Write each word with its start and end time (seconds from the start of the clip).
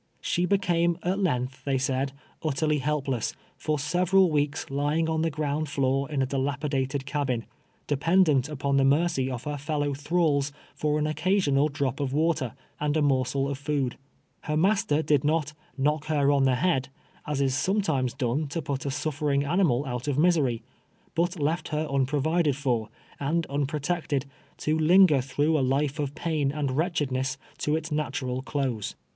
She 0.19 0.47
hecanu' 0.47 0.95
at 1.03 1.19
kMii^ 1.19 1.47
tli, 1.47 1.47
tlicy 1.75 1.79
said, 1.79 2.11
utterly 2.41 2.79
heliiless, 2.79 3.35
for 3.55 3.77
several 3.77 4.31
weeks 4.31 4.65
lyini^ 4.65 5.07
on 5.07 5.21
the 5.21 5.29
ground 5.29 5.69
floor 5.69 6.09
in 6.09 6.23
a 6.23 6.25
dilajiida 6.25 6.89
ted 6.89 7.05
cabin, 7.05 7.45
dependent 7.85 8.49
uj)on 8.49 8.77
the 8.77 8.83
mercy 8.83 9.29
of 9.29 9.43
her 9.43 9.59
fellow 9.59 9.93
thralls 9.93 10.51
tor 10.79 10.97
an 10.97 11.05
occasional 11.05 11.69
drop 11.69 11.99
of 11.99 12.13
water, 12.13 12.55
aiul 12.81 12.97
a 12.97 13.01
morsel 13.03 13.47
of 13.47 13.59
fond. 13.59 13.95
IK 14.43 14.49
r 14.49 14.55
nuister 14.57 15.05
did 15.05 15.23
not 15.23 15.53
"knock 15.77 16.09
lier 16.09 16.31
on 16.31 16.45
the 16.45 16.55
head,' 16.55 16.89
as 17.27 17.39
is 17.39 17.53
sometimes 17.53 18.15
done 18.15 18.47
to 18.47 18.59
put 18.59 18.87
a 18.87 18.89
sulferinii; 18.89 19.47
animal 19.47 19.85
out 19.85 20.07
of 20.07 20.17
miseiy, 20.17 20.63
but 21.13 21.39
left 21.39 21.67
her 21.67 21.85
unprovided 21.91 22.55
for, 22.55 22.89
and 23.19 23.45
unpro 23.49 23.79
tected, 23.79 24.23
to 24.57 24.75
linger 24.79 25.21
through 25.21 25.55
a 25.55 25.61
life 25.61 25.99
of 25.99 26.15
pain 26.15 26.51
and 26.51 26.71
wretched 26.71 27.11
ness 27.11 27.37
to 27.59 27.75
its 27.75 27.91
mitural 27.91 28.43
close. 28.43 28.95